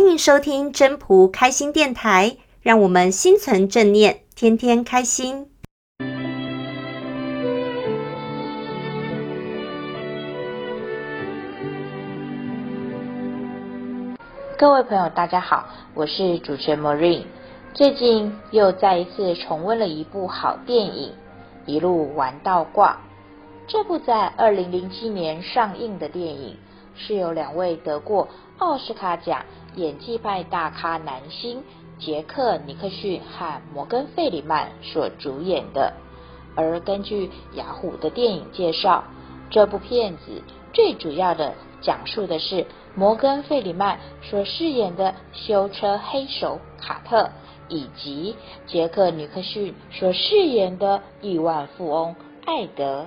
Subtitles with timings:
[0.00, 5.46] 欢迎收听真朴开心电台，让我们心存正念，天天开心。
[14.56, 17.24] 各位朋友，大家好，我是主持人 Marine。
[17.74, 21.12] 最近又再一次重温了一部好电影
[21.70, 22.92] 《一路玩到挂》。
[23.68, 26.56] 这部在二零零七年上映的电影，
[26.96, 28.26] 是由两位得过
[28.56, 29.44] 奥斯卡奖
[29.76, 31.62] 演技派大咖男星
[31.98, 35.92] 杰克·尼克逊和摩根·费里曼所主演的。
[36.56, 39.04] 而根据雅虎的电影介绍，
[39.50, 40.42] 这部片子
[40.72, 47.30] 最主要的讲述的是摩根·费里曼所饰演的修车黑手卡特，
[47.68, 48.34] 以及
[48.66, 53.06] 杰克·尼克逊所饰演的亿万富翁艾德。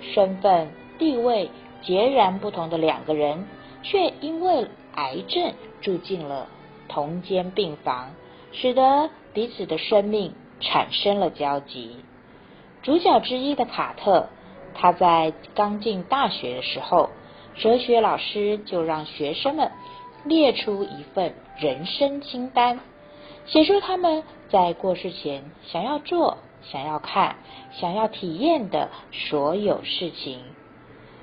[0.00, 1.50] 身份地位
[1.82, 3.46] 截然不同的两个人，
[3.82, 6.48] 却因为癌症住进了
[6.88, 8.10] 同间病房，
[8.52, 11.96] 使得彼此的生命产生了交集。
[12.82, 14.28] 主角之一的卡特，
[14.74, 17.10] 他在刚进大学的时候，
[17.54, 19.70] 哲学老师就让学生们
[20.24, 22.80] 列出一份人生清单，
[23.46, 26.38] 写出他们在过世前想要做。
[26.62, 27.36] 想要看、
[27.70, 30.40] 想要体验的所有事情。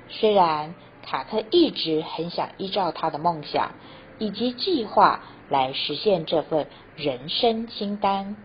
[0.08, 3.72] 虽然卡特一直很想依照他的梦想
[4.18, 6.66] 以及计划来实现这份
[6.96, 8.36] 人生清单，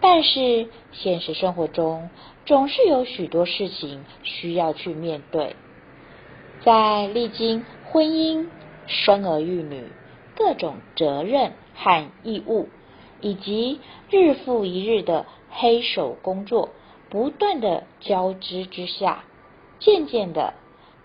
[0.00, 2.10] 但是现实生活中
[2.46, 5.56] 总是有许多事情需要去面对。
[6.62, 8.46] 在历经婚姻、
[8.86, 9.92] 生儿育女、
[10.36, 12.68] 各种责任和义务，
[13.20, 16.70] 以及日复一日的黑手工作
[17.10, 19.24] 不断的交织之下，
[19.78, 20.54] 渐渐的，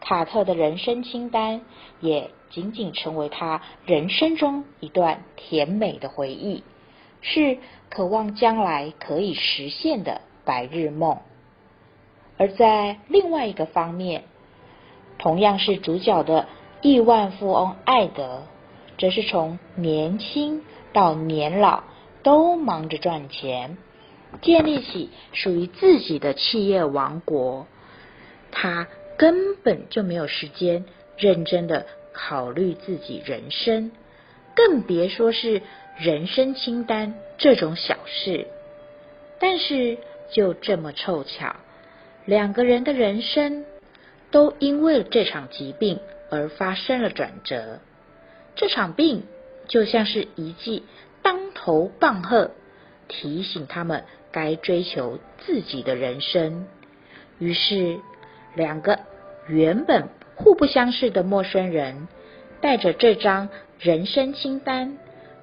[0.02, 1.61] 卡特的人生清单
[2.00, 6.64] 也仅仅成为他人生中一段甜美的回忆，
[7.22, 7.58] 是
[7.89, 11.17] 渴望将来可以实现的白日梦。
[12.38, 14.23] 而在另外一个方面，
[15.18, 16.47] 同样是主角的
[16.81, 18.44] 亿万富翁艾德，
[18.97, 20.63] 则是从年轻
[20.94, 21.84] 到年老
[22.23, 23.78] 都忙着赚钱。
[24.41, 27.66] 建立起属于自己的企业王国，
[28.52, 28.88] 他
[29.19, 30.85] 根本就没有时间
[31.18, 33.91] 认真的考虑自己人生，
[34.56, 35.62] 更别说是
[35.97, 38.47] 人生清单这种小事。
[39.38, 39.97] 但是
[40.31, 41.58] 就这么凑巧，
[42.25, 43.66] 两个人的人生
[44.31, 46.00] 都因为这场疾病
[46.31, 47.79] 而发生了转折。
[48.56, 49.25] 这场病
[49.68, 50.84] 就像是一记
[51.22, 52.52] 当头棒喝，
[53.09, 54.06] 提醒他们。
[54.31, 56.68] 该追求自己的人生，
[57.40, 58.00] 于是
[58.53, 59.00] 两个
[59.49, 62.07] 原本互不相识的陌生人，
[62.61, 63.49] 带着这张
[63.79, 64.97] 人生清单，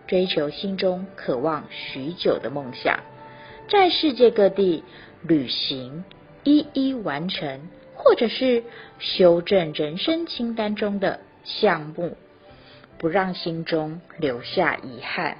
[0.06, 3.00] 追求心中渴望许久的梦想，
[3.68, 4.84] 在世界各地
[5.22, 6.04] 旅行，
[6.44, 7.62] 一一完成，
[7.96, 8.62] 或者是
[9.00, 12.16] 修正人生清单中的项目，
[12.98, 15.38] 不让心中留下遗憾。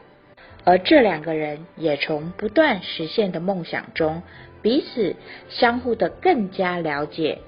[0.65, 4.25] 而这两个人也从不断实现的梦想中，
[4.61, 5.15] 彼此
[5.49, 7.39] 相互的更加了解，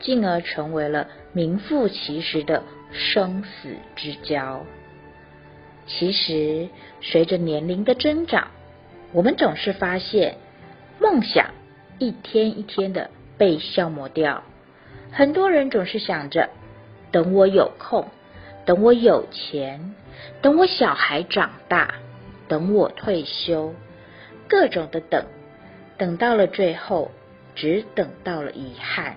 [0.00, 2.62] 进而成为了名副其实的
[2.92, 4.64] 生死之交。
[5.86, 6.68] 其实，
[7.00, 8.48] 随着年龄的增长，
[9.12, 10.36] 我们总是发现，
[11.00, 11.50] 梦想
[11.98, 14.42] 一天一天的被消磨掉。
[15.12, 16.50] 很多人总是想着，
[17.10, 18.08] 等我有空，
[18.64, 19.94] 等我有钱，
[20.42, 21.94] 等我小孩长大。
[22.48, 23.74] 等我退休，
[24.46, 25.26] 各种的等，
[25.98, 27.10] 等到了最后，
[27.56, 29.16] 只等到了遗憾。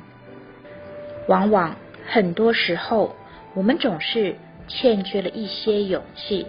[1.30, 1.76] 往往
[2.08, 3.16] 很多时候，
[3.54, 4.36] 我们总是
[4.68, 6.48] 欠缺了一些勇气，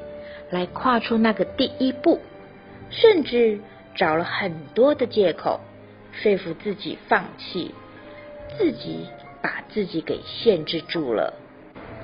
[0.49, 2.19] 来跨出那个第一步，
[2.89, 3.61] 甚至
[3.95, 5.61] 找了很多的借口，
[6.13, 7.75] 说服自己放弃，
[8.57, 9.07] 自己
[9.43, 11.35] 把自己给限制住了。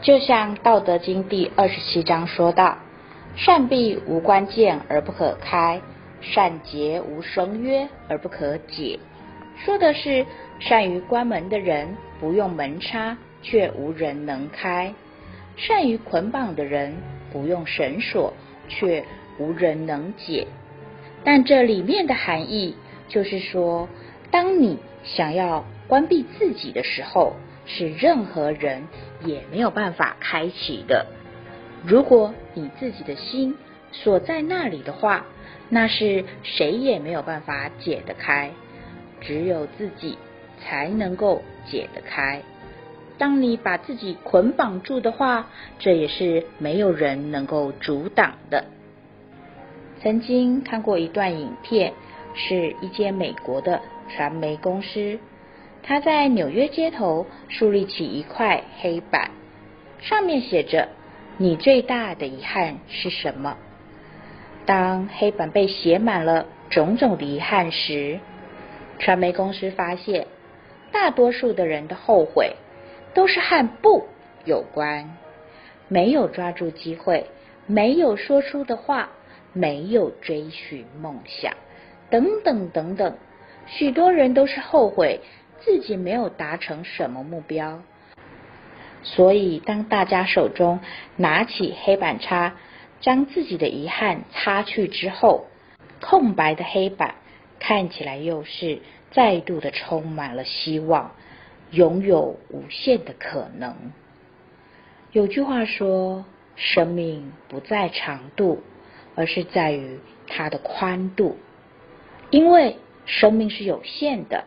[0.02, 2.78] 就像《道德经》第二十七章说道。
[3.38, 5.78] 善闭无关键而不可开，
[6.22, 8.98] 善结无绳约而不可解。
[9.62, 10.24] 说的是
[10.58, 11.86] 善于关门的人
[12.20, 14.92] 不用门插，却无人能开；
[15.56, 16.94] 善于捆绑的人
[17.32, 18.32] 不用绳索，
[18.68, 19.04] 却
[19.38, 20.46] 无人能解。
[21.24, 22.76] 但这里面的含义
[23.08, 23.88] 就是说，
[24.30, 27.34] 当你想要关闭自己的时候，
[27.66, 28.84] 是任何人
[29.24, 31.06] 也没有办法开启的。
[31.84, 33.56] 如果你自己的心
[33.92, 35.26] 锁在那里的话，
[35.68, 38.52] 那是谁也没有办法解得开，
[39.20, 40.16] 只有自己
[40.60, 42.42] 才能够解得开。
[43.18, 45.46] 当你把自己捆绑住的话，
[45.78, 48.64] 这也是没有人能够阻挡的。
[50.02, 51.94] 曾经看过一段影片，
[52.34, 55.18] 是一间美国的传媒公司，
[55.82, 59.30] 他在纽约街头树立起一块黑板，
[60.00, 60.88] 上面写着
[61.38, 63.56] ：“你最大的遗憾是什么？”
[64.66, 68.20] 当黑板被写满了种种的遗憾时，
[68.98, 70.26] 传媒公司发现，
[70.98, 72.56] 大多数的人的后悔
[73.12, 74.06] 都是和不
[74.46, 75.14] 有关，
[75.88, 77.26] 没有抓住机会，
[77.66, 79.10] 没有说出的话，
[79.52, 81.52] 没有追寻梦想，
[82.08, 83.14] 等等等等。
[83.66, 85.20] 许多人都是后悔
[85.60, 87.82] 自己没有达成什么目标。
[89.02, 90.80] 所以，当大家手中
[91.16, 92.54] 拿起黑板擦，
[93.00, 95.44] 将自己的遗憾擦去之后，
[96.00, 97.16] 空白的黑板
[97.60, 98.80] 看起来又是
[99.16, 101.12] 再度的充满了希望，
[101.70, 103.74] 拥有无限的可能。
[105.10, 108.62] 有句话说：“生命不在长度，
[109.14, 111.38] 而是在于它的宽度。”
[112.28, 112.76] 因为
[113.06, 114.44] 生命是有限的，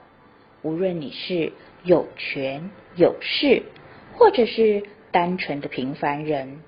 [0.62, 1.52] 无论你是
[1.84, 3.64] 有权有势，
[4.14, 6.62] 或者是单纯的平凡人，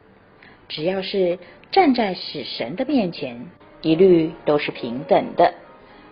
[0.68, 1.38] 只要是
[1.70, 3.46] 站在死神的面前，
[3.84, 5.54] 一律都是平等的。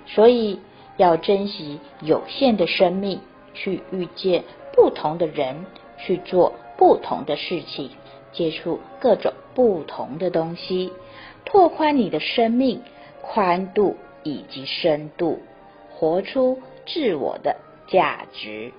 [0.06, 0.60] 所以
[1.00, 3.22] 要珍惜有限的生命，
[3.54, 4.44] 去遇见
[4.76, 5.66] 不同的人，
[5.98, 7.92] 去做不同的事情，
[8.34, 10.92] 接触各种不同的东西，
[11.46, 12.82] 拓宽你的生命
[13.22, 15.40] 宽度以及深度，
[15.90, 17.56] 活出自我的
[17.88, 18.74] 价值。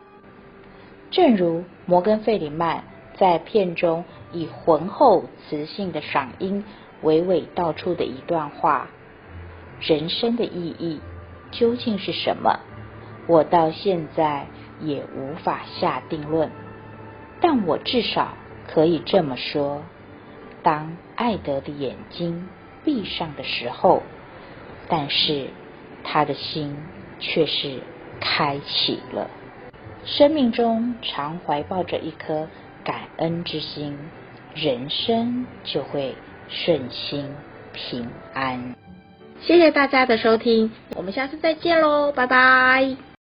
[1.11, 2.84] 正如摩根·费里曼
[3.17, 6.67] 在片中以浑厚磁性的嗓音
[7.02, 8.90] 娓娓道出的一段话
[9.81, 11.00] ：“人生的意义
[11.50, 12.61] 究竟是什么？
[13.26, 14.47] 我到现在
[14.81, 16.50] 也无法下定论，
[17.41, 18.35] 但我至少
[18.67, 19.82] 可以这么说：
[20.62, 22.49] 当艾德的眼睛
[22.85, 24.02] 闭上的时候，
[24.88, 25.49] 但是
[26.02, 26.76] 他的心
[27.19, 27.81] 却是
[28.20, 29.31] 开启了。”
[30.06, 32.49] 生命中常怀抱着一颗
[32.82, 33.99] 感恩之心，
[34.55, 36.14] 人生就会
[36.49, 37.29] 顺心
[37.75, 38.80] 平安。
[39.43, 43.10] 谢谢大家的收听，我们下次再见喽，拜拜。